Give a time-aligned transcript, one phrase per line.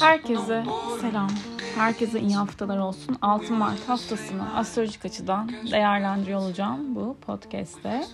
[0.00, 0.64] Herkese
[1.00, 1.30] selam.
[1.74, 3.16] Herkese iyi haftalar olsun.
[3.22, 8.04] 6 Mart haftasını astrolojik açıdan değerlendiriyor olacağım bu podcast'te.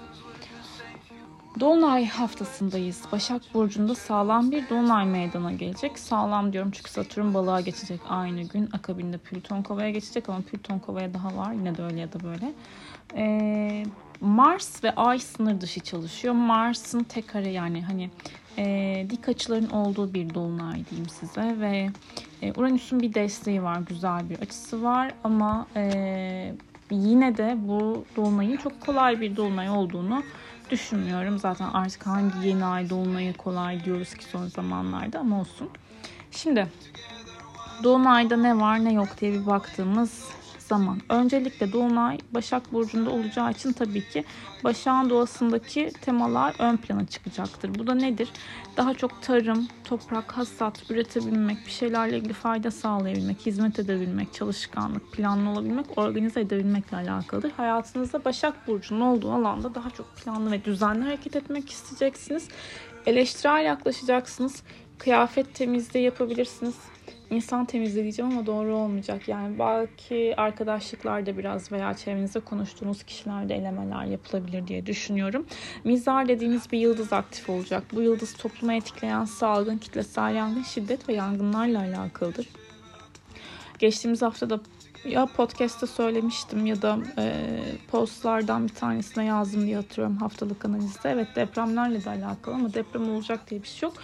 [1.61, 3.03] Dolunay haftasındayız.
[3.13, 5.99] Başak Burcu'nda sağlam bir Dolunay meydana gelecek.
[5.99, 8.69] Sağlam diyorum çünkü Satürn balığa geçecek aynı gün.
[8.73, 11.53] Akabinde Plüton kovaya geçecek ama Plüton kovaya daha var.
[11.53, 12.53] Yine de öyle ya da böyle.
[13.17, 13.85] Ee,
[14.21, 16.35] Mars ve Ay sınır dışı çalışıyor.
[16.35, 18.11] Mars'ın tek kare yani hani
[18.59, 21.91] e, dik açıların olduğu bir dolunay diyeyim size ve
[22.43, 26.55] e, Uranüs'ün bir desteği var, güzel bir açısı var ama e,
[26.91, 30.23] yine de bu dolunayın çok kolay bir dolunay olduğunu
[30.71, 31.39] düşünmüyorum.
[31.39, 35.69] Zaten artık hangi yeni ay dolunayı kolay diyoruz ki son zamanlarda ama olsun.
[36.31, 36.69] Şimdi
[37.83, 40.25] Dolunay'da ne var ne yok diye bir baktığımız
[40.69, 41.01] zaman.
[41.09, 44.25] Öncelikle Dolunay Başak Burcu'nda olacağı için tabii ki
[44.65, 47.79] Başak'ın doğasındaki temalar ön plana çıkacaktır.
[47.79, 48.29] Bu da nedir?
[48.77, 55.51] Daha çok tarım, toprak, hasat, üretebilmek, bir şeylerle ilgili fayda sağlayabilmek, hizmet edebilmek, çalışkanlık, planlı
[55.51, 57.51] olabilmek, organize edebilmekle alakalıdır.
[57.57, 62.49] Hayatınızda Başak Burcu'nun olduğu alanda daha çok planlı ve düzenli hareket etmek isteyeceksiniz.
[63.07, 64.63] Eleştirel yaklaşacaksınız.
[64.99, 66.75] Kıyafet temizliği yapabilirsiniz
[67.31, 69.29] insan temizleyeceğim ama doğru olmayacak.
[69.29, 75.47] Yani belki arkadaşlıklarda biraz veya çevrenizde konuştuğunuz kişilerde elemeler yapılabilir diye düşünüyorum.
[75.85, 77.85] Mizar dediğimiz bir yıldız aktif olacak.
[77.93, 82.49] Bu yıldız toplumu etkileyen salgın, kitlesel yangın, şiddet ve yangınlarla alakalıdır.
[83.79, 84.61] Geçtiğimiz haftada
[85.05, 87.55] ya podcast'ta söylemiştim ya da e,
[87.91, 91.11] postlardan bir tanesine yazdım diye hatırlıyorum haftalık analizde.
[91.11, 93.97] Evet depremlerle de alakalı ama deprem olacak diye bir şey yok.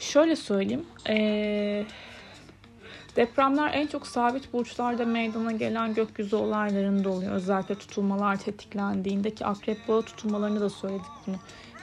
[0.00, 0.84] Şöyle söyleyeyim.
[1.08, 1.86] Eee
[3.16, 7.32] Depremler en çok sabit burçlarda meydana gelen gökyüzü olaylarında oluyor.
[7.32, 11.36] Özellikle tutulmalar tetiklendiğinde ki akrep bağı tutulmalarını da söyledik bunu.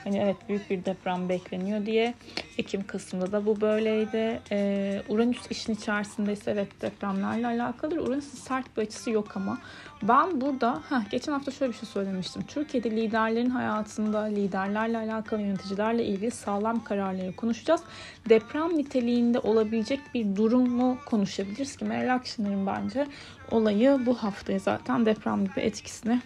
[0.03, 2.13] Hani evet büyük bir deprem bekleniyor diye.
[2.57, 4.41] Ekim Kasım'da da bu böyleydi.
[4.51, 7.97] Ee, Uranüs işin içerisindeyse evet depremlerle alakalıdır.
[7.97, 9.57] Uranüs'ün sert bir açısı yok ama.
[10.03, 12.41] Ben burada, heh, geçen hafta şöyle bir şey söylemiştim.
[12.47, 17.81] Türkiye'de liderlerin hayatında liderlerle alakalı yöneticilerle ilgili sağlam kararları konuşacağız.
[18.29, 23.07] Deprem niteliğinde olabilecek bir durumu konuşabiliriz ki Meral Akşener'in bence
[23.51, 26.21] olayı bu haftaya zaten deprem gibi etkisini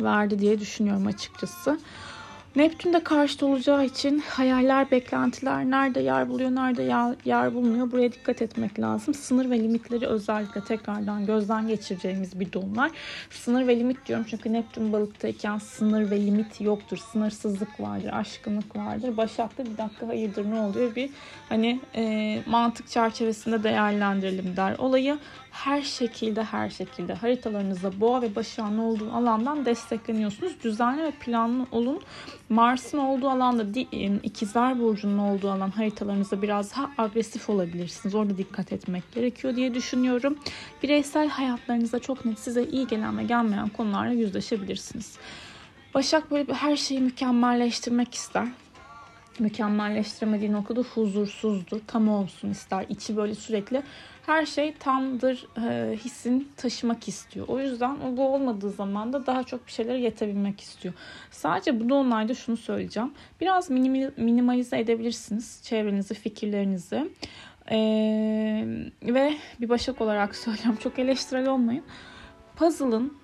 [0.00, 1.78] verdi diye düşünüyorum açıkçası.
[2.58, 7.92] Neptün de karşıt olacağı için hayaller, beklentiler nerede yer buluyor, nerede yer, yer bulmuyor.
[7.92, 9.14] Buraya dikkat etmek lazım.
[9.14, 12.90] Sınır ve limitleri özellikle tekrardan gözden geçireceğimiz bir dolunay.
[13.30, 16.96] Sınır ve limit diyorum çünkü Neptün balıktayken sınır ve limit yoktur.
[16.96, 19.16] Sınırsızlık vardır, aşkınlık vardır.
[19.16, 21.10] Başak'ta bir dakika hayırdır ne oluyor bir
[21.48, 25.18] hani e, mantık çerçevesinde değerlendirelim der olayı
[25.64, 30.52] her şekilde her şekilde haritalarınızda boğa ve başağın olduğu alandan destekleniyorsunuz.
[30.64, 32.00] Düzenli ve planlı olun.
[32.48, 33.80] Mars'ın olduğu alanda
[34.22, 38.14] ikizler burcunun olduğu alan haritalarınızda biraz daha agresif olabilirsiniz.
[38.14, 40.38] Orada dikkat etmek gerekiyor diye düşünüyorum.
[40.82, 45.18] Bireysel hayatlarınızda çok net size iyi gelen ve gelmeyen konularla yüzleşebilirsiniz.
[45.94, 48.48] Başak böyle her şeyi mükemmelleştirmek ister
[49.40, 51.80] mükemmelleştiremediği noktada huzursuzdur.
[51.86, 52.86] Tam olsun ister.
[52.88, 53.82] İçi böyle sürekli
[54.28, 57.48] her şey tamdır e, hissin taşımak istiyor.
[57.48, 60.94] O yüzden o bu olmadığı zaman da daha çok bir şeylere yetebilmek istiyor.
[61.30, 63.12] Sadece bu dolunayda şunu söyleyeceğim.
[63.40, 63.70] Biraz
[64.16, 67.08] minimalize edebilirsiniz çevrenizi, fikirlerinizi.
[67.70, 68.64] Ee,
[69.02, 71.84] ve bir başak olarak söylüyorum çok eleştirel olmayın.
[72.56, 73.18] Puzzle'ın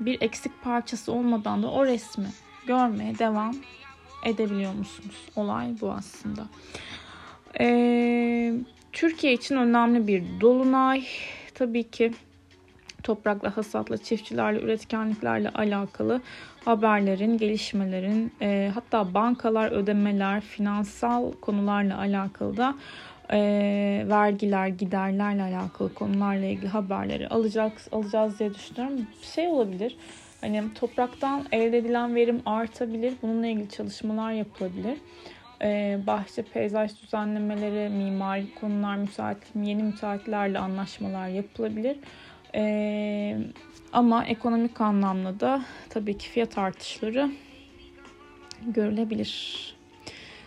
[0.00, 2.28] bir eksik parçası olmadan da o resmi
[2.66, 3.54] görmeye devam
[4.26, 5.28] edebiliyor musunuz?
[5.36, 6.46] Olay bu aslında.
[7.60, 8.54] Ee,
[8.92, 11.04] Türkiye için önemli bir dolunay.
[11.54, 12.12] Tabii ki
[13.02, 16.20] toprakla, hasatla, çiftçilerle, üretkenliklerle alakalı
[16.64, 22.74] haberlerin, gelişmelerin, e, hatta bankalar, ödemeler, finansal konularla alakalı da
[23.32, 23.38] e,
[24.08, 29.06] vergiler, giderlerle alakalı konularla ilgili haberleri alacağız, alacağız diye düşünüyorum.
[29.34, 29.96] Şey olabilir.
[30.40, 33.14] Hani topraktan elde edilen verim artabilir.
[33.22, 34.98] Bununla ilgili çalışmalar yapılabilir.
[36.06, 41.96] Bahçe, peyzaj düzenlemeleri, mimari konular, müsait, yeni müteahhitlerle anlaşmalar yapılabilir.
[43.92, 47.30] Ama ekonomik anlamda da tabii ki fiyat artışları
[48.66, 49.74] görülebilir.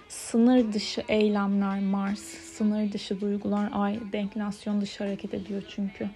[0.08, 6.10] Sınır dışı eylemler Mars, sınır dışı duygular Ay, denklasyon dışı hareket ediyor çünkü.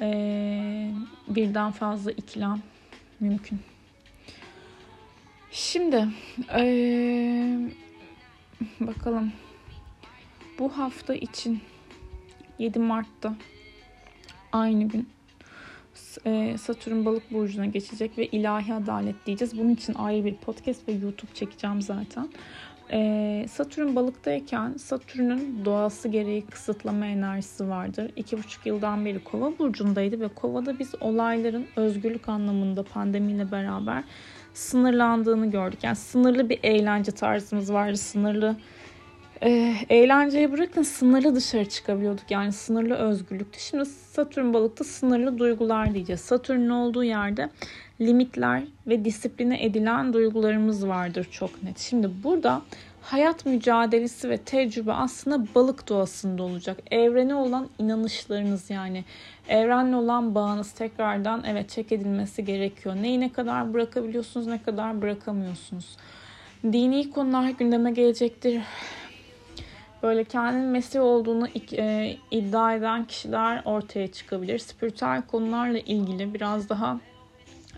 [0.00, 0.90] Ee,
[1.28, 2.62] birden fazla ikilem
[3.20, 3.60] mümkün.
[5.52, 6.08] Şimdi
[6.54, 7.58] ee,
[8.80, 9.32] bakalım
[10.58, 11.60] bu hafta için
[12.58, 13.36] 7 Mart'ta
[14.52, 15.08] aynı gün
[16.58, 19.58] Satürn balık burcuna geçecek ve ilahi adalet diyeceğiz.
[19.58, 22.28] Bunun için ayrı bir podcast ve YouTube çekeceğim zaten.
[22.92, 28.12] Ee, Satürn balıktayken Satürn'ün doğası gereği kısıtlama enerjisi vardır.
[28.16, 34.04] İki buçuk yıldan beri kova burcundaydı ve kovada biz olayların özgürlük anlamında pandemiyle beraber
[34.54, 35.78] sınırlandığını gördük.
[35.82, 37.96] Yani sınırlı bir eğlence tarzımız vardı.
[37.96, 38.56] Sınırlı
[39.42, 42.30] e, eğlenceyi bırakın sınırlı dışarı çıkabiliyorduk.
[42.30, 43.60] Yani sınırlı özgürlüktü.
[43.60, 46.20] Şimdi Satürn balıkta sınırlı duygular diyeceğiz.
[46.20, 47.50] Satürn'ün olduğu yerde
[48.00, 51.78] limitler ve disipline edilen duygularımız vardır çok net.
[51.78, 52.62] Şimdi burada
[53.02, 56.78] hayat mücadelesi ve tecrübe aslında balık doğasında olacak.
[56.90, 59.04] Evrene olan inanışlarınız yani
[59.48, 62.96] evrenle olan bağınız tekrardan evet çek edilmesi gerekiyor.
[62.96, 65.96] Neyi ne kadar bırakabiliyorsunuz ne kadar bırakamıyorsunuz.
[66.64, 68.62] Dini konular gündeme gelecektir
[70.02, 74.58] böyle kendinin mesleği olduğunu e, iddia eden kişiler ortaya çıkabilir.
[74.58, 77.00] Spiritüel konularla ilgili biraz daha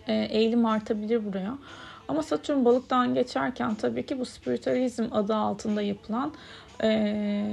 [0.06, 1.58] e, eğilim artabilir buraya.
[2.12, 6.32] Ama Satürn balıktan geçerken tabii ki bu spiritüalizm adı altında yapılan
[6.82, 7.44] e,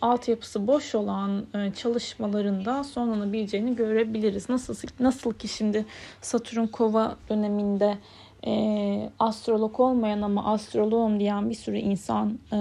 [0.00, 4.48] altyapısı boş olan e, çalışmalarında sonlanabileceğini görebiliriz.
[4.48, 5.84] Nasıl nasıl ki şimdi
[6.20, 7.98] Satürn Kova döneminde
[8.46, 12.58] e, astrolog olmayan ama astroloğum diyen bir sürü insan e,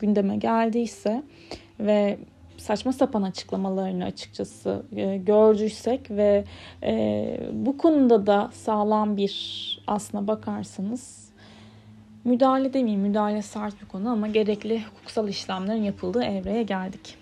[0.00, 1.22] gündeme geldiyse
[1.80, 2.18] ve
[2.62, 6.44] saçma sapan açıklamalarını açıkçası e, gördüysek ve
[6.82, 11.28] e, bu konuda da sağlam bir aslına bakarsanız
[12.24, 17.16] müdahale demeyeyim müdahale sert bir konu ama gerekli hukuksal işlemlerin yapıldığı evreye geldik.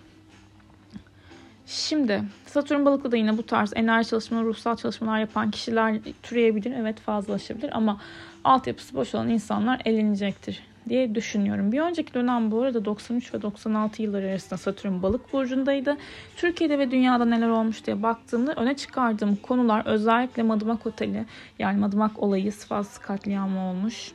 [1.66, 6.72] Şimdi Satürn balıklı da yine bu tarz enerji çalışmaları, ruhsal çalışmalar yapan kişiler türeyebilir.
[6.72, 8.00] Evet fazlalaşabilir ama
[8.44, 11.72] altyapısı boş olan insanlar elenecektir diye düşünüyorum.
[11.72, 15.96] Bir önceki dönem bu arada 93 ve 96 yılları arasında Satürn balık burcundaydı.
[16.36, 21.24] Türkiye'de ve dünyada neler olmuş diye baktığımda öne çıkardığım konular özellikle Madımak Oteli
[21.58, 24.12] yani Madımak olayı Sivas katliamı olmuş.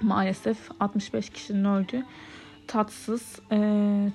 [0.00, 2.04] Maalesef 65 kişinin öldüğü
[2.70, 3.58] tatsız e,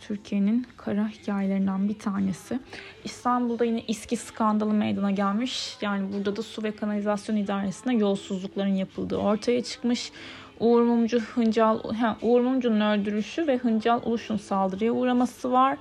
[0.01, 2.60] Türkiye'nin kara hikayelerinden bir tanesi.
[3.04, 5.78] İstanbul'da yine İSKİ skandalı meydana gelmiş.
[5.81, 10.12] Yani burada da su ve kanalizasyon idaresinde yolsuzlukların yapıldığı ortaya çıkmış.
[10.60, 15.78] Uğur Mumcu Hıncal, he, Uğur Mumcu'nun öldürüşü ve Hıncal Uluş'un saldırıya uğraması var.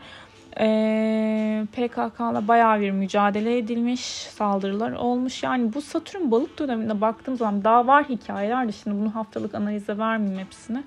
[0.61, 5.43] Ee, PKK'la bayağı bir mücadele edilmiş, saldırılar olmuş.
[5.43, 9.99] Yani bu Satürn balık döneminde baktığım zaman daha var hikayeler de şimdi bunu haftalık analize
[9.99, 10.85] vermeyeyim hepsini.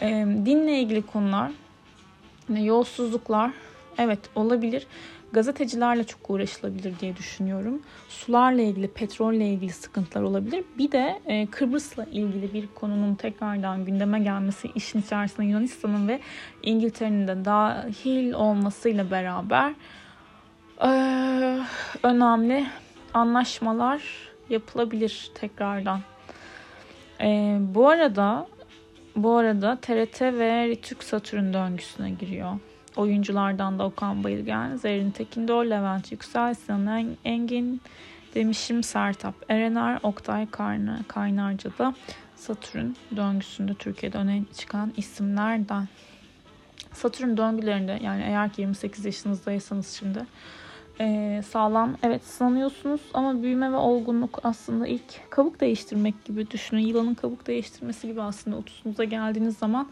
[0.00, 1.50] Ee, dinle ilgili konular,
[2.48, 3.50] yolsuzluklar
[3.98, 4.86] evet olabilir.
[5.32, 7.82] Gazetecilerle çok uğraşılabilir diye düşünüyorum.
[8.08, 10.64] Sularla ilgili, petrolle ilgili sıkıntılar olabilir.
[10.78, 16.20] Bir de e, Kıbrıs'la ilgili bir konunun tekrardan gündeme gelmesi, işin içerisinde Yunanistan'ın ve
[16.62, 19.74] İngiltere'nin de dahil olmasıyla beraber
[20.84, 20.90] e,
[22.02, 22.66] önemli
[23.14, 24.02] anlaşmalar
[24.50, 26.00] yapılabilir tekrardan.
[27.20, 28.46] E, bu arada
[29.16, 32.58] bu arada TRT ve Ritük Satürn döngüsüne giriyor.
[32.96, 37.80] Oyunculardan da Okan Bayılgen, Zerrin Tekindor, Levent Yüksel, Sinan Engin,
[38.34, 41.94] Demişim Sertap Erener, Oktay Kaynar, Kaynarca da
[42.36, 42.86] Satürn
[43.16, 45.88] döngüsünde Türkiye'de öne çıkan isimlerden.
[46.92, 50.26] Satürn döngülerinde yani eğer ki 28 yaşınızdaysanız şimdi
[51.00, 56.80] e, sağlam evet sanıyorsunuz ama büyüme ve olgunluk aslında ilk kabuk değiştirmek gibi düşünün.
[56.80, 59.88] Yılanın kabuk değiştirmesi gibi aslında 30'unuza geldiğiniz zaman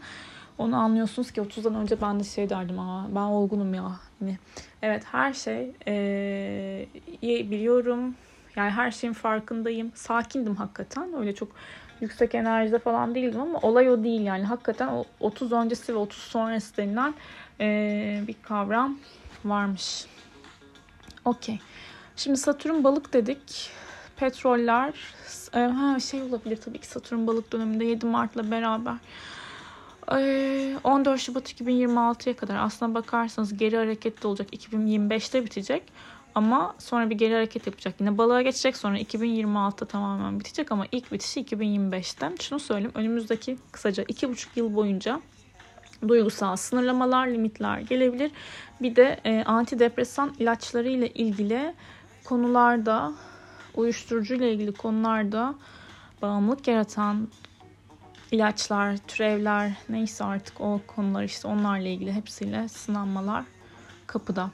[0.57, 3.91] onu anlıyorsunuz ki 30'dan önce ben de şey derdim ama ben olgunum ya.
[4.19, 4.37] Hani,
[4.81, 6.87] evet her şey e,
[7.21, 8.15] biliyorum.
[8.55, 9.91] Yani her şeyin farkındayım.
[9.95, 11.13] Sakindim hakikaten.
[11.19, 11.51] Öyle çok
[12.01, 14.43] yüksek enerjide falan değildim ama olay o değil yani.
[14.43, 17.13] Hakikaten 30 öncesi ve 30 sonrası denilen
[17.59, 18.97] e, bir kavram
[19.45, 20.05] varmış.
[21.25, 21.59] Okey.
[22.15, 23.71] Şimdi Satürn balık dedik.
[24.17, 24.93] Petroller
[25.53, 28.95] ha şey olabilir tabii ki Satürn balık döneminde 7 Mart'la beraber
[30.07, 34.53] 14 Şubat 2026'ya kadar aslına bakarsanız geri hareket de olacak.
[34.53, 35.83] 2025'te bitecek.
[36.35, 37.95] Ama sonra bir geri hareket yapacak.
[37.99, 42.31] Yine balığa geçecek sonra 2026'da tamamen bitecek ama ilk bitişi 2025'te.
[42.41, 45.21] Şunu söyleyeyim önümüzdeki kısaca 2,5 yıl boyunca
[46.07, 48.31] duygusal sınırlamalar, limitler gelebilir.
[48.81, 51.73] Bir de e, antidepresan ilaçları ile ilgili
[52.25, 53.13] konularda,
[53.75, 55.55] uyuşturucu ile ilgili konularda
[56.21, 57.27] bağımlılık yaratan
[58.31, 63.43] ilaçlar, türevler neyse artık o konular işte onlarla ilgili hepsiyle sınanmalar
[64.07, 64.51] kapıda.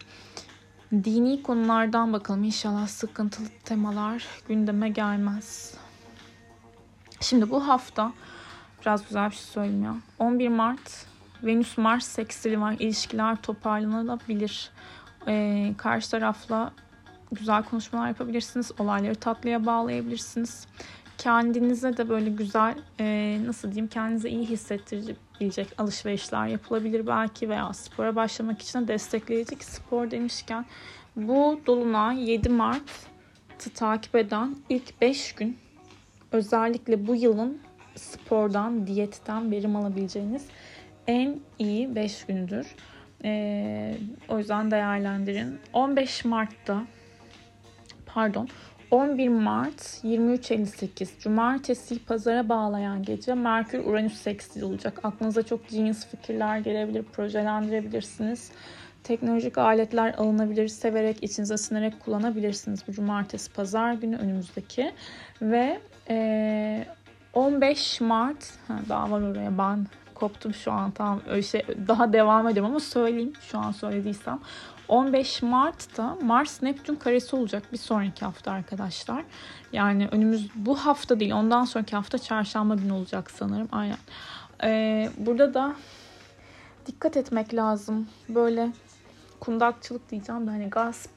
[0.92, 5.74] Dini konulardan bakalım inşallah sıkıntılı temalar gündeme gelmez.
[7.22, 8.14] Şimdi bu hafta
[8.82, 9.96] biraz güzel bir şey söyleyeyim ya.
[10.20, 11.06] 11 Mart
[11.44, 12.76] Venüs Mars seksili var.
[12.80, 14.72] İlişkiler toparlanabilir.
[15.28, 16.72] Ee, karşı tarafla
[17.32, 18.72] güzel konuşmalar yapabilirsiniz.
[18.80, 20.68] Olayları tatlıya bağlayabilirsiniz
[21.18, 27.74] kendinize de böyle güzel e, nasıl diyeyim kendinize iyi hissettirici olabilecek alışverişler yapılabilir belki veya
[27.74, 30.66] spora başlamak için de destekleyici ki spor demişken
[31.16, 35.58] bu dolunay 7 Mart'ı takip eden ilk 5 gün
[36.32, 37.60] özellikle bu yılın
[37.96, 40.46] spordan, diyetten verim alabileceğiniz
[41.08, 42.76] en iyi 5 gündür.
[43.24, 43.98] Ee,
[44.30, 45.60] o yüzden değerlendirin.
[45.74, 46.84] 15 Mart'ta
[48.06, 48.50] pardon
[48.92, 55.00] 11 Mart 23.58 Cumartesi pazara bağlayan gece Merkür Uranüs seksil olacak.
[55.04, 58.52] Aklınıza çok genius fikirler gelebilir, projelendirebilirsiniz.
[59.04, 64.94] Teknolojik aletler alınabilir, severek, içinize sinerek kullanabilirsiniz bu cumartesi pazar günü önümüzdeki.
[65.42, 65.80] Ve
[66.10, 66.86] e,
[67.34, 72.48] 15 Mart, ha, daha var oraya ben koptum şu an tam öyle şey daha devam
[72.48, 74.40] ediyorum ama söyleyeyim şu an söylediysem
[74.88, 79.24] 15 Mart'ta Mars Neptün karesi olacak bir sonraki hafta arkadaşlar.
[79.74, 83.68] Yani önümüz bu hafta değil ondan sonraki hafta çarşamba günü olacak sanırım.
[83.72, 83.98] Aynen.
[84.64, 85.76] Ee, burada da
[86.86, 88.08] dikkat etmek lazım.
[88.30, 88.70] Böyle
[89.40, 91.10] kundakçılık diyeceğim de hani gasp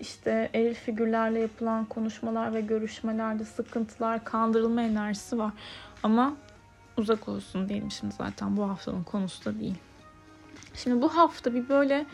[0.00, 5.52] işte eril figürlerle yapılan konuşmalar ve görüşmelerde sıkıntılar, kandırılma enerjisi var.
[6.02, 6.34] Ama
[6.96, 9.78] uzak olsun diyelim şimdi zaten bu haftanın konusu da değil.
[10.74, 12.06] Şimdi bu hafta bir böyle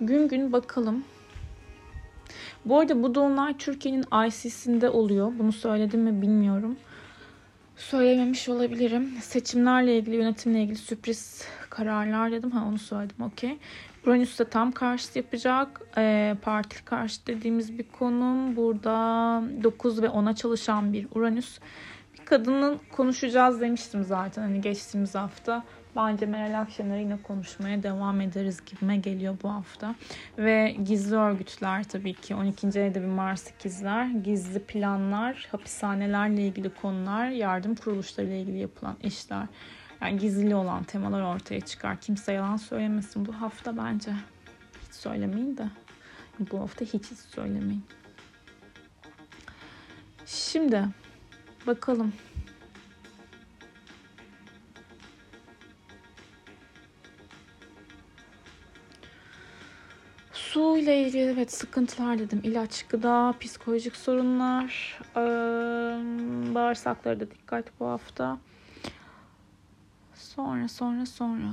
[0.00, 1.04] gün gün bakalım.
[2.64, 5.32] Bu arada bu doğumlar Türkiye'nin ICC'sinde oluyor.
[5.38, 6.76] Bunu söyledim mi bilmiyorum.
[7.76, 9.10] Söylememiş olabilirim.
[9.20, 12.50] Seçimlerle ilgili, yönetimle ilgili sürpriz kararlar dedim.
[12.50, 13.58] Ha onu söyledim okey.
[14.06, 15.80] Uranüs de tam karşıt yapacak.
[15.96, 18.56] E, partili karşıt dediğimiz bir konum.
[18.56, 18.92] Burada
[19.62, 21.58] 9 ve 10'a çalışan bir Uranüs.
[22.18, 25.64] Bir kadının konuşacağız demiştim zaten hani geçtiğimiz hafta.
[25.96, 29.94] Bence Meral Akşener'e yine konuşmaya devam ederiz gibime geliyor bu hafta.
[30.38, 32.82] Ve gizli örgütler tabii ki 12.
[32.82, 39.46] ayda bir Mars ikizler, gizli planlar, hapishanelerle ilgili konular, yardım kuruluşlarıyla ilgili yapılan işler.
[40.00, 42.00] Yani gizli olan temalar ortaya çıkar.
[42.00, 44.10] Kimse yalan söylemesin bu hafta bence.
[44.86, 45.66] Hiç söylemeyin de.
[46.38, 47.84] Bu hafta hiç hiç söylemeyin.
[50.26, 50.84] Şimdi
[51.66, 52.12] bakalım
[60.56, 62.40] Su ile ilgili evet sıkıntılar dedim.
[62.44, 64.98] İlaç, gıda, psikolojik sorunlar,
[66.54, 68.38] bağırsaklara da dikkat bu hafta.
[70.14, 71.48] Sonra sonra sonra.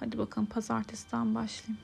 [0.00, 1.78] Hadi bakalım pazartesiden başlayayım.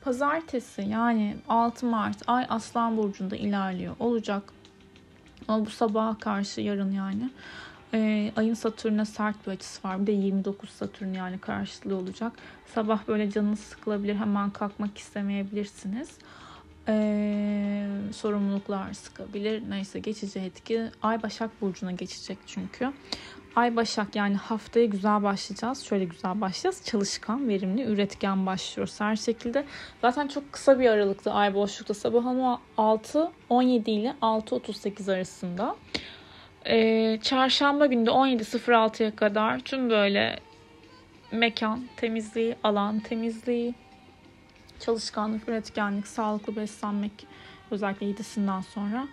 [0.00, 3.96] Pazartesi yani 6 Mart ay Aslan Burcu'nda ilerliyor.
[3.98, 4.42] Olacak.
[5.48, 7.30] Ama bu sabaha karşı yarın yani.
[7.94, 10.02] Ee, ayın Satürn'e sert bir açısı var.
[10.02, 12.32] Bir de 29 Satürn yani karşılığı olacak.
[12.74, 14.14] Sabah böyle canınız sıkılabilir.
[14.14, 16.18] Hemen kalkmak istemeyebilirsiniz.
[16.88, 19.62] Ee, sorumluluklar sıkabilir.
[19.70, 20.82] Neyse geçici etki.
[21.02, 22.92] Ay Başak Burcu'na geçecek çünkü.
[23.56, 25.82] Ay Başak yani haftaya güzel başlayacağız.
[25.82, 26.84] Şöyle güzel başlayacağız.
[26.84, 29.64] Çalışkan, verimli, üretken başlıyoruz her şekilde.
[30.02, 35.76] Zaten çok kısa bir aralıkta ay boşlukta sabah ama 6-17 ile 6-38 arasında.
[36.66, 40.38] Ee, çarşamba günde 17.06'ya kadar tüm böyle
[41.32, 43.74] mekan temizliği, alan temizliği,
[44.80, 47.26] çalışkanlık, üretkenlik, sağlıklı beslenmek
[47.70, 49.08] özellikle 7'sinden sonra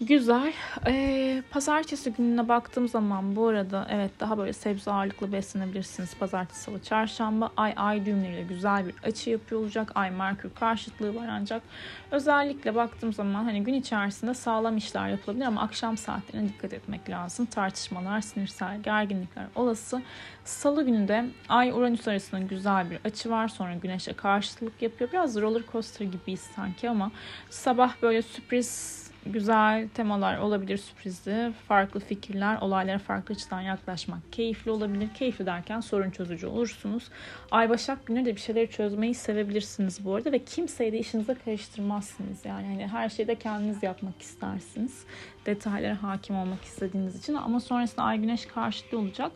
[0.00, 0.52] Güzel.
[0.86, 6.14] Ee, pazartesi gününe baktığım zaman bu arada evet daha böyle sebze ağırlıklı beslenebilirsiniz.
[6.14, 9.92] Pazartesi, salı, çarşamba ay ay düğümleriyle güzel bir açı yapıyor olacak.
[9.94, 11.62] Ay Merkür karşıtlığı var ancak
[12.10, 17.46] özellikle baktığım zaman hani gün içerisinde sağlam işler yapılabilir ama akşam saatlerine dikkat etmek lazım.
[17.46, 20.02] Tartışmalar, sinirsel gerginlikler olası.
[20.44, 23.48] Salı günü de ay Uranüs arasında güzel bir açı var.
[23.48, 25.12] Sonra güneşe karşıtlık yapıyor.
[25.12, 27.10] Biraz roller coaster gibiyiz sanki ama
[27.50, 31.52] sabah böyle sürpriz güzel temalar olabilir sürprizli.
[31.68, 35.08] Farklı fikirler, olaylara farklı açıdan yaklaşmak keyifli olabilir.
[35.14, 37.08] Keyifli derken sorun çözücü olursunuz.
[37.50, 42.44] Ay Başak günü de bir şeyleri çözmeyi sevebilirsiniz bu arada ve kimseyi de işinize karıştırmazsınız.
[42.44, 45.04] Yani hani her şeyi de kendiniz yapmak istersiniz.
[45.46, 49.32] Detaylara hakim olmak istediğiniz için ama sonrasında Ay Güneş karşıtı olacak.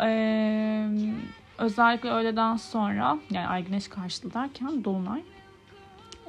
[0.00, 0.88] Ee,
[1.58, 5.22] özellikle öğleden sonra yani Ay Güneş karşıtı derken Dolunay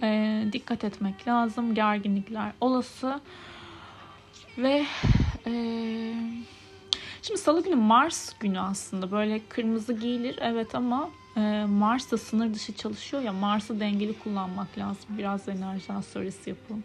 [0.03, 1.75] e, dikkat etmek lazım.
[1.75, 3.19] Gerginlikler olası.
[4.57, 4.85] Ve
[5.47, 5.53] e,
[7.21, 12.53] şimdi salı günü Mars günü aslında böyle kırmızı giyilir evet ama e, Mars da sınır
[12.53, 15.05] dışı çalışıyor ya Mars'ı dengeli kullanmak lazım.
[15.09, 16.83] Biraz enerji söylesi yapalım.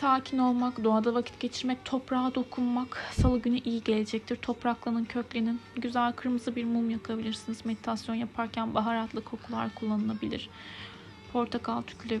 [0.00, 4.36] Sakin olmak, doğada vakit geçirmek, toprağa dokunmak salı günü iyi gelecektir.
[4.36, 5.60] Topraklanın, köklenin.
[5.76, 7.66] Güzel kırmızı bir mum yakabilirsiniz.
[7.66, 10.50] Meditasyon yaparken baharatlı kokular kullanılabilir
[11.38, 12.20] portakal tükle,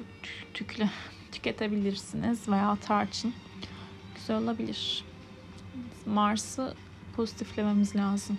[0.54, 0.90] tükle
[1.32, 3.32] tüketebilirsiniz veya tarçın.
[4.14, 5.04] Güzel olabilir.
[6.06, 6.74] Mars'ı
[7.16, 8.38] pozitiflememiz lazım.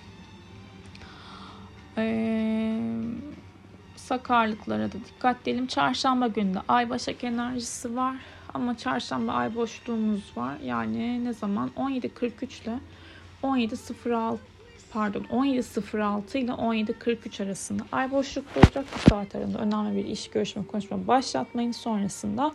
[1.97, 2.79] Ee,
[3.95, 5.67] sakarlıklara da dikkat edelim.
[5.67, 8.15] Çarşamba günü de ay başak enerjisi var.
[8.53, 10.57] Ama çarşamba ay boşluğumuz var.
[10.63, 11.71] Yani ne zaman?
[11.77, 12.79] 17.43 ile
[13.43, 14.37] 17.06
[14.91, 20.65] pardon 17.06 ile 17.43 arasında ay boşlukta olacak bu saat arasında önemli bir iş görüşme
[20.65, 22.51] konuşma başlatmayın sonrasında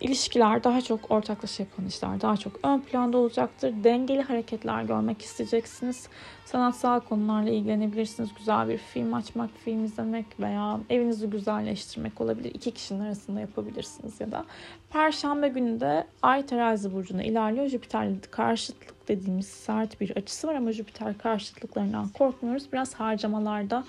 [0.00, 3.74] ilişkiler daha çok ortaklaşa yapılan işler daha çok ön planda olacaktır.
[3.84, 6.08] Dengeli hareketler görmek isteyeceksiniz.
[6.44, 8.30] Sanatsal konularla ilgilenebilirsiniz.
[8.38, 12.54] Güzel bir film açmak, film izlemek veya evinizi güzelleştirmek olabilir.
[12.54, 14.44] İki kişinin arasında yapabilirsiniz ya da.
[14.90, 17.68] Perşembe günü de Ay terazi burcuna ilerliyor.
[17.68, 22.72] Jüpiter'le karşıtlık dediğimiz sert bir açısı var ama Jüpiter karşıtlıklarından korkmuyoruz.
[22.72, 23.84] Biraz harcamalarda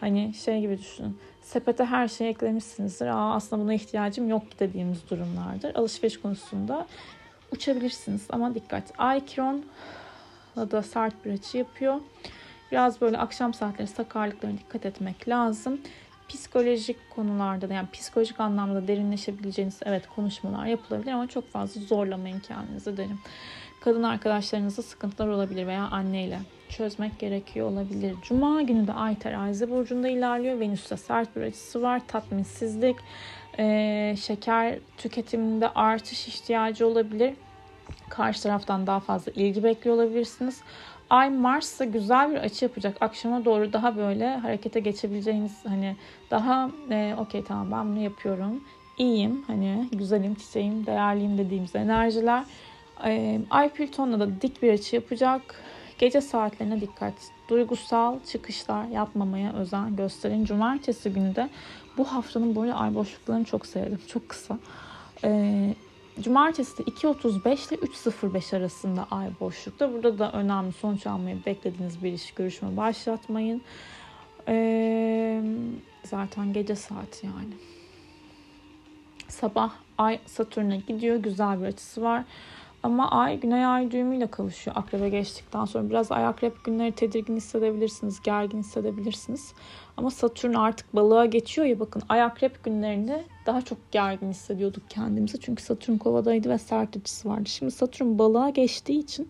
[0.00, 3.06] hani şey gibi düşünün sepete her şeyi eklemişsinizdir.
[3.06, 5.74] Aa, aslında buna ihtiyacım yok dediğimiz durumlardır.
[5.74, 6.86] Alışveriş konusunda
[7.52, 8.92] uçabilirsiniz ama dikkat.
[8.98, 9.64] Ay Kiron
[10.56, 12.00] da sert bir açı yapıyor.
[12.72, 15.80] Biraz böyle akşam saatleri sakarlıklarına dikkat etmek lazım.
[16.28, 22.96] Psikolojik konularda da yani psikolojik anlamda derinleşebileceğiniz evet konuşmalar yapılabilir ama çok fazla zorlamayın kendinizi
[22.96, 23.18] derim.
[23.84, 28.16] Kadın arkadaşlarınızla sıkıntılar olabilir veya anneyle çözmek gerekiyor olabilir.
[28.22, 30.60] Cuma günü de Ay terazi burcunda ilerliyor.
[30.60, 32.02] Venüs'te sert bir açısı var.
[32.08, 32.96] Tatminsizlik,
[33.58, 37.34] e, şeker tüketiminde artış ihtiyacı olabilir.
[38.08, 40.60] Karşı taraftan daha fazla ilgi bekliyor olabilirsiniz.
[41.10, 42.96] Ay Mars'ta güzel bir açı yapacak.
[43.00, 45.96] Akşama doğru daha böyle harekete geçebileceğiniz hani
[46.30, 48.64] daha e, okey tamam ben bunu yapıyorum.
[48.98, 52.44] İyiyim hani güzelim, çiçeğim, değerliyim dediğimiz enerjiler.
[53.04, 55.42] E, Ay Plüton'la da dik bir açı yapacak.
[55.98, 57.14] Gece saatlerine dikkat.
[57.48, 60.44] Duygusal çıkışlar yapmamaya özen gösterin.
[60.44, 61.50] Cumartesi günü de
[61.98, 64.00] bu haftanın böyle ay boşluklarını çok sevdim.
[64.08, 64.58] Çok kısa.
[65.24, 65.74] Ee,
[66.20, 69.92] Cumartesi de 2.35 ile 3.05 arasında ay boşlukta.
[69.92, 73.62] Burada da önemli sonuç almayı beklediğiniz bir iş görüşme başlatmayın.
[74.48, 75.42] Ee,
[76.04, 77.54] zaten gece saati yani.
[79.28, 81.16] Sabah ay Satürn'e gidiyor.
[81.16, 82.24] Güzel bir açısı var.
[82.82, 85.90] Ama ay güney ay düğümüyle kavuşuyor akrebe geçtikten sonra.
[85.90, 89.54] Biraz ay akrep günleri tedirgin hissedebilirsiniz, gergin hissedebilirsiniz.
[89.96, 95.40] Ama Satürn artık balığa geçiyor ya bakın ay akrep günlerinde daha çok gergin hissediyorduk kendimizi.
[95.40, 97.48] Çünkü Satürn kovadaydı ve sert açısı vardı.
[97.48, 99.28] Şimdi Satürn balığa geçtiği için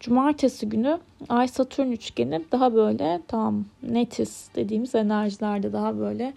[0.00, 6.34] Cumartesi günü Ay Satürn üçgeni daha böyle tam netiz dediğimiz enerjilerde daha böyle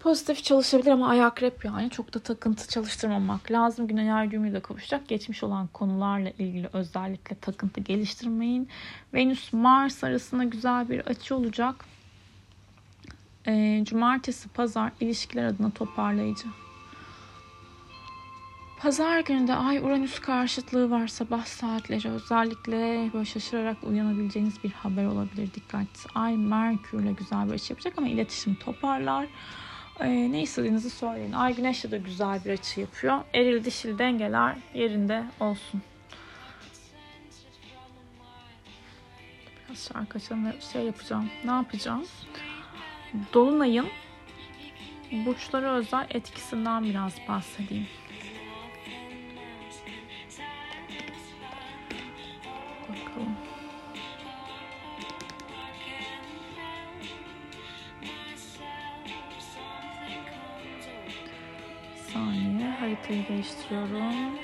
[0.00, 3.86] Pozitif çalışabilir ama ay akrep yani çok da takıntı çalıştırmamak lazım.
[3.86, 5.08] Gün enerjimi de kavuşacak.
[5.08, 8.68] Geçmiş olan konularla ilgili özellikle takıntı geliştirmeyin.
[9.14, 11.84] Venüs Mars arasında güzel bir açı olacak.
[13.46, 16.48] E, cumartesi pazar ilişkiler adına toparlayıcı.
[18.78, 22.08] Pazar günü de Ay Uranüs karşıtlığı var sabah saatleri.
[22.08, 25.54] Özellikle böyle şaşırarak uyanabileceğiniz bir haber olabilir.
[25.54, 25.86] Dikkat.
[26.14, 29.26] Ay Merkür'le güzel bir açı yapacak ama iletişim toparlar.
[30.00, 31.32] Ee, ne istediğinizi söyleyin.
[31.32, 33.20] Ay güneşle de güzel bir açı yapıyor.
[33.34, 35.82] Eril dişil dengeler yerinde olsun.
[39.68, 41.30] Biraz şarkı açalım şey yapacağım.
[41.44, 42.06] Ne yapacağım?
[43.34, 43.86] Dolunay'ın
[45.12, 47.86] burçlara özel etkisinden biraz bahsedeyim.
[62.88, 64.38] Haritayı değiştiriyorum.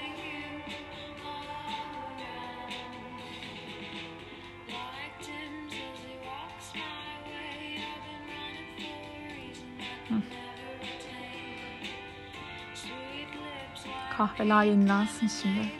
[14.16, 15.72] Kahveler yenilensin şimdi.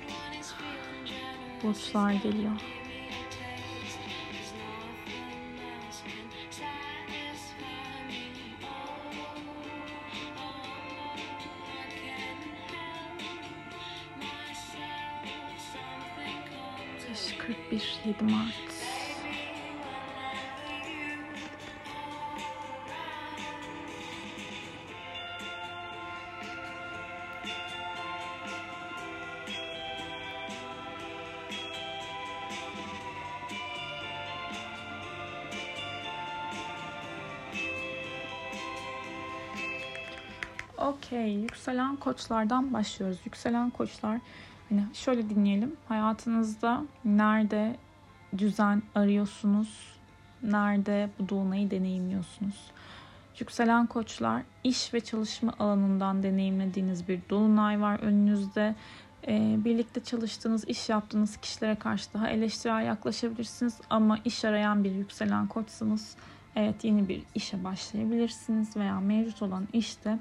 [1.63, 2.74] Burçlar geliyor.
[40.85, 43.19] Okey, yükselen koçlardan başlıyoruz.
[43.25, 44.21] Yükselen koçlar,
[44.69, 45.77] hani şöyle dinleyelim.
[45.89, 47.77] Hayatınızda nerede
[48.39, 49.97] düzen arıyorsunuz?
[50.43, 52.71] Nerede bu dolunayı deneyimliyorsunuz?
[53.39, 58.75] Yükselen koçlar iş ve çalışma alanından deneyimlediğiniz bir dolunay var önünüzde.
[59.29, 63.81] Ee, birlikte çalıştığınız, iş yaptığınız kişilere karşı daha eleştirel yaklaşabilirsiniz.
[63.91, 66.17] Ama iş arayan bir yükselen koçsanız
[66.57, 70.19] Evet yeni bir işe başlayabilirsiniz veya mevcut olan işte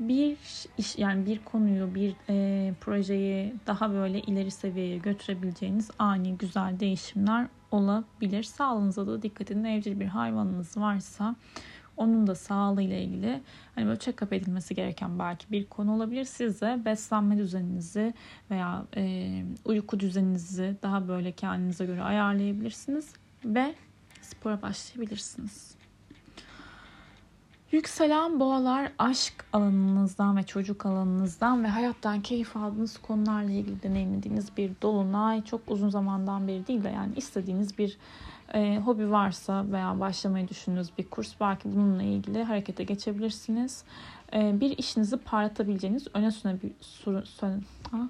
[0.00, 0.36] bir
[0.78, 7.46] iş yani bir konuyu bir e, projeyi daha böyle ileri seviyeye götürebileceğiniz ani güzel değişimler
[7.70, 8.42] olabilir.
[8.42, 9.64] Sağlığınıza da dikkat edin.
[9.64, 11.36] Evcil bir hayvanınız varsa
[11.96, 13.40] onun da sağlığıyla ilgili
[13.74, 16.24] hani böyle check-up edilmesi gereken belki bir konu olabilir.
[16.24, 18.14] Siz de beslenme düzeninizi
[18.50, 23.12] veya e, uyku düzeninizi daha böyle kendinize göre ayarlayabilirsiniz
[23.44, 23.74] ve
[24.22, 25.79] spora başlayabilirsiniz.
[27.72, 34.70] Yükselen boğalar aşk alanınızdan ve çocuk alanınızdan ve hayattan keyif aldığınız konularla ilgili deneyimlediğiniz bir
[34.82, 37.98] dolunay çok uzun zamandan beri değil de yani istediğiniz bir
[38.54, 43.84] e, hobi varsa veya başlamayı düşündüğünüz bir kurs belki bununla ilgili harekete geçebilirsiniz.
[44.32, 48.08] E, bir işinizi parlatabileceğiniz, öne sunabil, sur, sun, ha,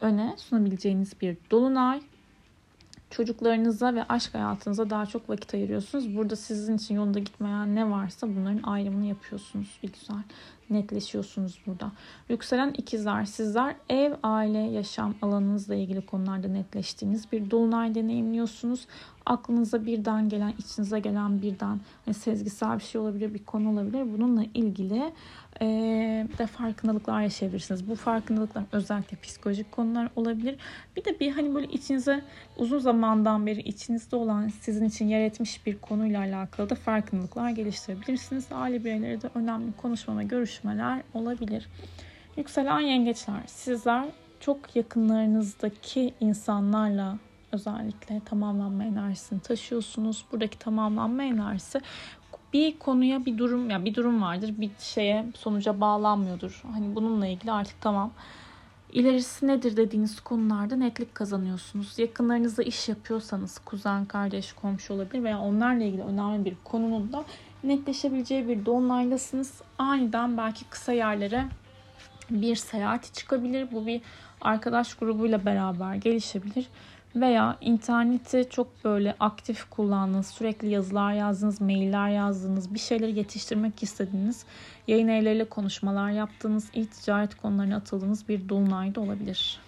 [0.00, 2.00] öne sunabileceğiniz bir dolunay.
[3.16, 6.16] Çocuklarınıza ve aşk hayatınıza daha çok vakit ayırıyorsunuz.
[6.16, 9.78] Burada sizin için yolunda gitmeyen ne varsa bunların ayrımını yapıyorsunuz.
[9.82, 10.22] Bir güzel
[10.70, 11.92] netleşiyorsunuz burada.
[12.28, 18.86] Yükselen ikizler sizler ev, aile, yaşam alanınızla ilgili konularda netleştiğiniz bir dolunay deneyimliyorsunuz
[19.26, 24.12] aklınıza birden gelen, içinize gelen birden hani sezgisel bir şey olabilir, bir konu olabilir.
[24.18, 25.12] Bununla ilgili
[25.60, 25.66] e,
[26.38, 27.88] de farkındalıklar yaşayabilirsiniz.
[27.88, 30.56] Bu farkındalıklar özellikle psikolojik konular olabilir.
[30.96, 32.22] Bir de bir hani böyle içinize
[32.56, 38.46] uzun zamandan beri içinizde olan sizin için yer etmiş bir konuyla alakalı da farkındalıklar geliştirebilirsiniz.
[38.52, 41.68] Aile bireyleri de önemli konuşma ve görüşmeler olabilir.
[42.36, 44.04] Yükselen yengeçler, sizler
[44.40, 47.18] çok yakınlarınızdaki insanlarla
[47.52, 50.24] özellikle tamamlanma enerjisini taşıyorsunuz.
[50.32, 51.80] Buradaki tamamlanma enerjisi
[52.52, 56.62] bir konuya bir durum ya yani bir durum vardır bir şeye sonuca bağlanmıyordur.
[56.72, 58.10] Hani bununla ilgili artık tamam
[58.92, 61.98] ilerisi nedir dediğiniz konularda netlik kazanıyorsunuz.
[61.98, 67.24] Yakınlarınızla iş yapıyorsanız kuzen, kardeş, komşu olabilir veya onlarla ilgili önemli bir konunun da
[67.64, 69.62] netleşebileceği bir dolunaylasınız.
[69.78, 71.44] Aniden belki kısa yerlere
[72.30, 73.68] bir seyahati çıkabilir.
[73.72, 74.00] Bu bir
[74.40, 76.66] arkadaş grubuyla beraber gelişebilir
[77.16, 84.44] veya interneti çok böyle aktif kullandığınız, sürekli yazılar yazdığınız, mailler yazdığınız, bir şeyleri yetiştirmek istediğiniz,
[84.88, 89.60] yayın evleriyle konuşmalar yaptığınız, e-ticaret konularına atıldığınız bir dolunay da olabilir.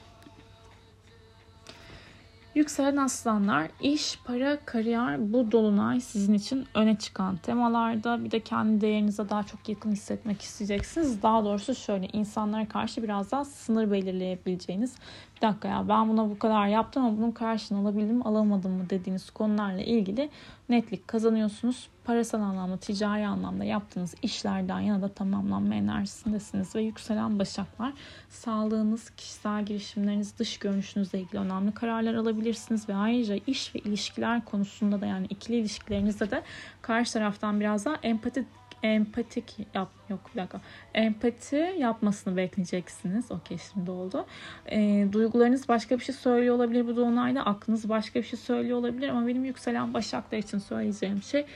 [2.56, 8.24] Yükselen aslanlar, iş, para, kariyer bu dolunay sizin için öne çıkan temalarda.
[8.24, 11.22] Bir de kendi değerinize daha çok yakın hissetmek isteyeceksiniz.
[11.22, 14.94] Daha doğrusu şöyle insanlara karşı biraz daha sınır belirleyebileceğiniz
[15.36, 19.30] bir dakika ya ben buna bu kadar yaptım ama bunun karşılığını alabildim alamadım mı dediğiniz
[19.30, 20.30] konularla ilgili
[20.68, 21.88] netlik kazanıyorsunuz.
[22.06, 27.92] Parasal anlamda, ticari anlamda yaptığınız işlerden yana da tamamlanma enerjisindesiniz ve yükselen başaklar
[28.28, 35.00] sağlığınız, kişisel girişimleriniz, dış görünüşünüzle ilgili önemli kararlar alabilirsiniz ve ayrıca iş ve ilişkiler konusunda
[35.00, 36.42] da yani ikili ilişkilerinizde de
[36.82, 38.46] karşı taraftan biraz daha empati
[38.82, 40.60] empatik yap yok bir dakika
[40.94, 43.32] empati yapmasını bekleyeceksiniz.
[43.32, 44.26] Okey şimdi oldu.
[44.66, 47.46] E, duygularınız başka bir şey söylüyor olabilir bu dolunayda.
[47.46, 51.46] Aklınız başka bir şey söylüyor olabilir ama benim yükselen başaklar için söyleyeceğim şey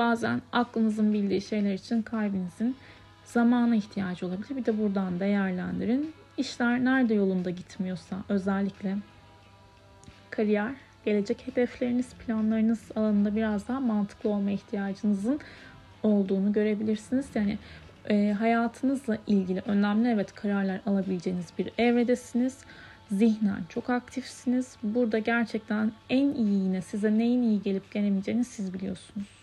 [0.00, 2.76] bazen aklınızın bildiği şeyler için kalbinizin
[3.24, 4.56] zamana ihtiyacı olabilir.
[4.56, 6.12] Bir de buradan değerlendirin.
[6.36, 8.96] İşler nerede yolunda gitmiyorsa özellikle
[10.30, 10.72] kariyer,
[11.04, 15.40] gelecek hedefleriniz, planlarınız alanında biraz daha mantıklı olma ihtiyacınızın
[16.02, 17.26] olduğunu görebilirsiniz.
[17.34, 17.58] Yani
[18.08, 22.58] e, hayatınızla ilgili önemli evet kararlar alabileceğiniz bir evredesiniz.
[23.12, 24.76] Zihnen çok aktifsiniz.
[24.82, 29.39] Burada gerçekten en iyi yine size neyin iyi gelip gelemeyeceğini siz biliyorsunuz.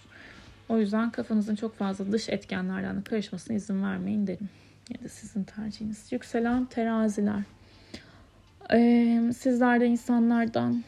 [0.69, 4.49] O yüzden kafanızın çok fazla dış etkenlerden de karışmasına izin vermeyin derim.
[4.89, 6.11] Ya da sizin tercihiniz.
[6.11, 7.41] Yükselen teraziler.
[8.73, 10.83] Ee, sizler insanlardan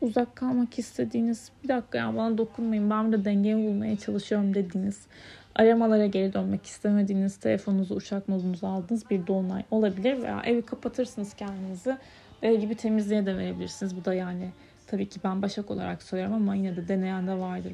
[0.00, 5.06] uzak kalmak istediğiniz bir dakika ya bana dokunmayın ben burada dengemi bulmaya çalışıyorum dediğiniz
[5.54, 11.96] aramalara geri dönmek istemediğiniz telefonunuzu uçak modunuza aldığınız bir dolunay olabilir veya evi kapatırsınız kendinizi
[12.42, 13.96] ev gibi temizliğe de verebilirsiniz.
[13.96, 14.50] Bu da yani
[14.86, 17.72] tabii ki ben başak olarak söylüyorum ama yine de deneyen de vardır.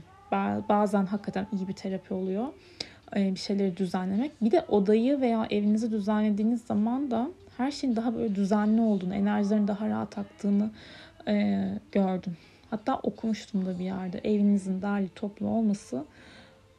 [0.69, 2.47] Bazen hakikaten iyi bir terapi oluyor.
[3.17, 4.33] Bir şeyleri düzenlemek.
[4.43, 9.69] Bir de odayı veya evinizi düzenlediğiniz zaman da her şeyin daha böyle düzenli olduğunu, enerjilerin
[9.69, 10.71] daha rahat aktığını
[11.29, 12.37] e, gördüm.
[12.71, 16.05] Hatta okumuştum da bir yerde evinizin derli toplu olması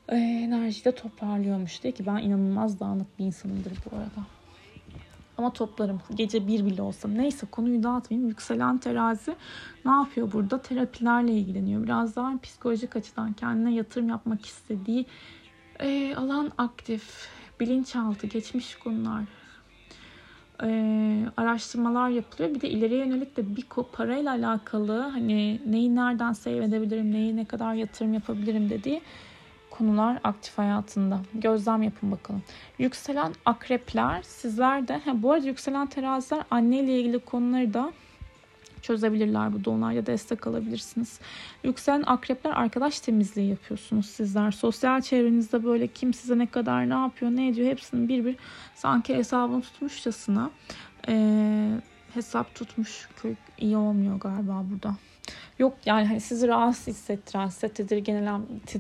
[0.10, 4.28] e, enerjiyi de toparlıyormuş diye ki ben inanılmaz dağınık bir insanımdır bu arada.
[5.42, 6.02] Ama toplarım.
[6.16, 7.08] Gece bir bile olsa.
[7.08, 8.30] Neyse konuyu dağıtmayayım.
[8.30, 9.36] Yükselen terazi
[9.86, 10.62] ne yapıyor burada?
[10.62, 11.84] Terapilerle ilgileniyor.
[11.84, 15.06] Biraz daha psikolojik açıdan kendine yatırım yapmak istediği
[15.80, 17.28] e, alan aktif.
[17.60, 19.24] Bilinçaltı, geçmiş konular,
[20.64, 22.56] e, araştırmalar yapılıyor.
[22.56, 27.46] Bir de ileriye yönelik de bir parayla alakalı hani neyi nereden save edebilirim, neyi ne
[27.46, 29.02] kadar yatırım yapabilirim dediği
[29.72, 31.20] konular aktif hayatında?
[31.34, 32.44] Gözlem yapın bakalım.
[32.80, 37.94] Yükselen akrepler sizler de ha, bu arada yükselen teraziler anne ile ilgili konuları da
[38.82, 41.20] çözebilirler bu dolunayda destek alabilirsiniz.
[41.64, 44.52] Yükselen akrepler arkadaş temizliği yapıyorsunuz sizler.
[44.52, 48.36] Sosyal çevrenizde böyle kim size ne kadar ne yapıyor ne ediyor hepsinin bir bir
[48.76, 50.50] sanki hesabını tutmuşçasına
[51.08, 51.16] e,
[52.14, 53.08] hesap tutmuş
[53.58, 54.96] iyi olmuyor galiba burada.
[55.62, 58.28] Yok yani hani sizi rahatsız hissettiren, size tedirgin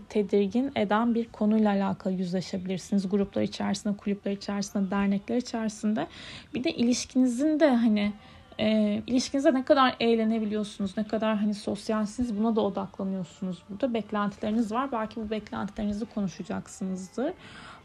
[0.09, 3.09] tedirgin eden bir konuyla alakalı yüzleşebilirsiniz.
[3.09, 6.07] Gruplar içerisinde, kulüpler içerisinde, dernekler içerisinde.
[6.53, 8.13] Bir de ilişkinizin de hani
[8.59, 13.93] e, ilişkinizde ne kadar eğlenebiliyorsunuz, ne kadar hani sosyalsiniz buna da odaklanıyorsunuz burada.
[13.93, 14.91] Beklentileriniz var.
[14.91, 17.33] Belki bu beklentilerinizi konuşacaksınızdır.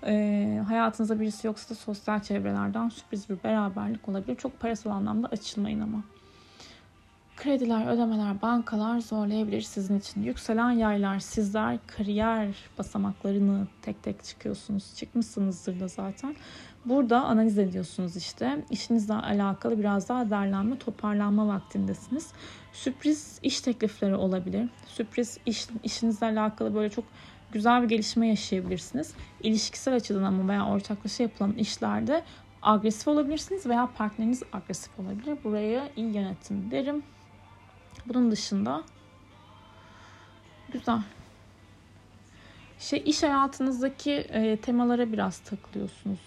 [0.06, 4.36] E, hayatınızda birisi yoksa da sosyal çevrelerden sürpriz bir beraberlik olabilir.
[4.36, 6.02] Çok parasal anlamda açılmayın ama.
[7.36, 10.22] Krediler, ödemeler, bankalar zorlayabilir sizin için.
[10.22, 14.94] Yükselen yaylar, sizler kariyer basamaklarını tek tek çıkıyorsunuz.
[14.96, 16.36] Çıkmışsınızdır da zaten.
[16.84, 18.64] Burada analiz ediyorsunuz işte.
[18.70, 22.32] İşinizle alakalı biraz daha derlenme, toparlanma vaktindesiniz.
[22.72, 24.68] Sürpriz iş teklifleri olabilir.
[24.86, 27.04] Sürpriz iş, işinizle alakalı böyle çok
[27.52, 29.14] güzel bir gelişme yaşayabilirsiniz.
[29.42, 32.22] İlişkisel açıdan ama veya ortaklaşa yapılan işlerde
[32.62, 35.38] agresif olabilirsiniz veya partneriniz agresif olabilir.
[35.44, 37.02] Buraya iyi yönetim derim.
[38.08, 38.82] Bunun dışında
[40.72, 41.00] güzel.
[42.78, 46.20] Şey iş hayatınızdaki e, temalara biraz takılıyorsunuz.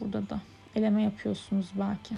[0.00, 0.40] Burada da
[0.74, 2.14] eleme yapıyorsunuz belki.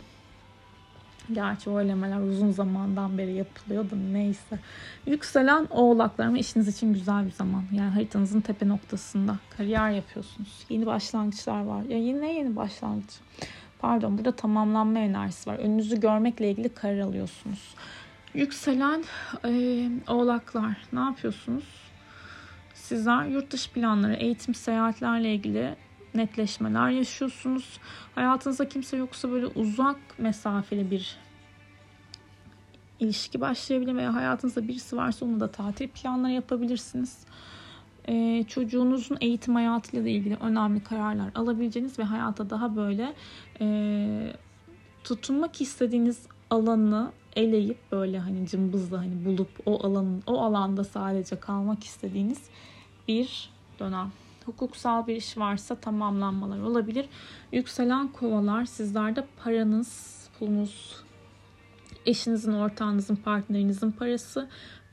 [1.33, 4.59] Gerçi o elemeler uzun zamandan beri yapılıyor neyse.
[5.07, 7.65] Yükselen oğlaklar ama işiniz için güzel bir zaman.
[7.73, 10.67] Yani haritanızın tepe noktasında kariyer yapıyorsunuz.
[10.69, 11.83] Yeni başlangıçlar var.
[11.83, 13.11] Ya yine yeni başlangıç.
[13.79, 15.55] Pardon burada tamamlanma enerjisi var.
[15.59, 17.75] Önünüzü görmekle ilgili karar alıyorsunuz.
[18.35, 19.05] Yükselen
[19.45, 21.65] e, oğlaklar ne yapıyorsunuz?
[22.75, 25.77] Sizler yurt dışı planları, eğitim, seyahatlerle ilgili
[26.15, 27.79] netleşmeler yaşıyorsunuz.
[28.15, 31.17] Hayatınızda kimse yoksa böyle uzak mesafeli bir
[33.01, 37.19] ilişki başlayabilir veya hayatınızda birisi varsa onu da tatil planları yapabilirsiniz.
[38.09, 43.15] Ee, çocuğunuzun eğitim hayatıyla da ilgili önemli kararlar alabileceğiniz ve hayata daha böyle
[43.61, 44.33] e,
[45.05, 51.85] tutunmak istediğiniz alanı eleyip böyle hani cımbızla hani bulup o alanın o alanda sadece kalmak
[51.85, 52.43] istediğiniz
[53.09, 54.13] bir dönem.
[54.47, 57.09] Hukuksal bir iş varsa tamamlanmalar olabilir.
[57.53, 60.97] Yükselen kovalar sizlerde paranız, pulunuz,
[62.07, 64.49] eşinizin, ortağınızın, partnerinizin parası,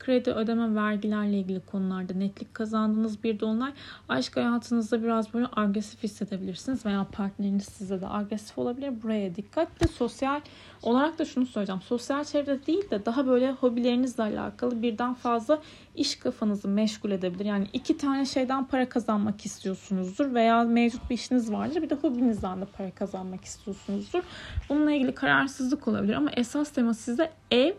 [0.08, 3.72] kredi ödeme vergilerle ilgili konularda netlik kazandığınız bir dolunay.
[4.08, 9.02] Aşk hayatınızda biraz böyle agresif hissedebilirsiniz veya partneriniz size de agresif olabilir.
[9.02, 10.40] Buraya dikkat de sosyal
[10.82, 11.80] olarak da şunu söyleyeceğim.
[11.80, 15.62] Sosyal çevrede değil de daha böyle hobilerinizle alakalı birden fazla
[15.94, 17.44] iş kafanızı meşgul edebilir.
[17.44, 21.82] Yani iki tane şeyden para kazanmak istiyorsunuzdur veya mevcut bir işiniz vardır.
[21.82, 24.22] Bir de hobinizden de para kazanmak istiyorsunuzdur.
[24.68, 27.72] Bununla ilgili kararsızlık olabilir ama esas tema sizde ev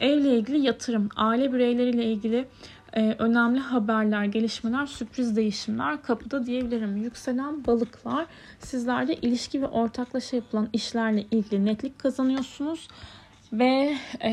[0.00, 2.48] Evle ilgili yatırım, aile bireyleriyle ilgili
[2.92, 6.96] e, önemli haberler, gelişmeler, sürpriz değişimler kapıda diyebilirim.
[6.96, 8.26] Yükselen balıklar
[8.58, 12.88] sizlerde ilişki ve ortaklaşa yapılan işlerle ilgili netlik kazanıyorsunuz.
[13.52, 14.30] Ve e,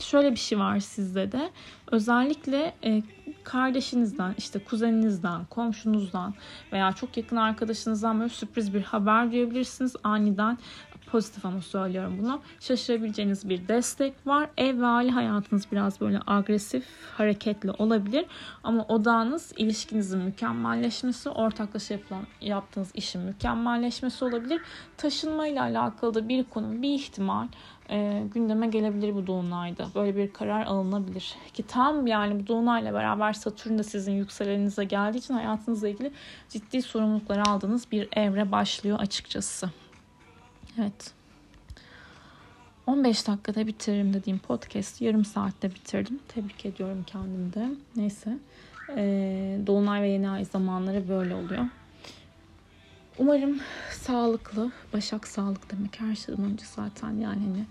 [0.00, 1.50] şöyle bir şey var sizde de
[1.92, 3.02] özellikle e,
[3.44, 6.34] kardeşinizden, işte kuzeninizden, komşunuzdan
[6.72, 9.96] veya çok yakın arkadaşınızdan böyle sürpriz bir haber duyabilirsiniz.
[10.04, 10.58] Aniden
[11.12, 12.40] Pozitif ama söylüyorum bunu.
[12.60, 14.50] Şaşırabileceğiniz bir destek var.
[14.56, 16.84] Ev ve aile hayatınız biraz böyle agresif,
[17.16, 18.26] hareketli olabilir.
[18.62, 24.60] Ama odağınız ilişkinizin mükemmelleşmesi, ortaklaşa yapılan, yaptığınız işin mükemmelleşmesi olabilir.
[24.96, 27.46] Taşınma ile alakalı da bir konu, bir ihtimal
[27.90, 29.86] e, gündeme gelebilir bu dolunayda.
[29.94, 31.34] Böyle bir karar alınabilir.
[31.54, 36.12] Ki tam yani bu dolunayla beraber Satürn de sizin yükseleninize geldiği için hayatınızla ilgili
[36.48, 39.81] ciddi sorumluluklar aldığınız bir evre başlıyor açıkçası.
[40.78, 41.12] Evet.
[42.86, 46.18] 15 dakikada bitiririm dediğim podcast yarım saatte bitirdim.
[46.28, 47.68] Tebrik ediyorum kendimi de.
[47.96, 48.38] Neyse.
[48.96, 51.64] Ee, Dolunay ve yeni ay zamanları böyle oluyor.
[53.18, 57.66] Umarım sağlıklı, başak sağlık demek her şeyden önce zaten yani hani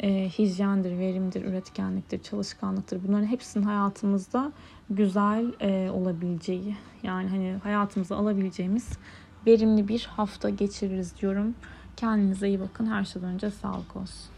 [0.00, 3.00] e, hijyendir, verimdir, üretkenliktir, çalışkanlıktır.
[3.08, 4.52] Bunların hepsinin hayatımızda
[4.90, 8.88] güzel e, olabileceği yani hani hayatımıza alabileceğimiz
[9.46, 11.54] verimli bir hafta geçiririz diyorum.
[11.96, 12.86] Kendinize iyi bakın.
[12.86, 14.31] Her şeyden önce sağlık olsun.